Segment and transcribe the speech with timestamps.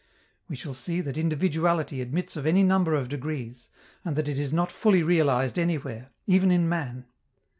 [0.47, 3.69] We shall see that individuality admits of any number of degrees,
[4.03, 7.05] and that it is not fully realized anywhere, even in man.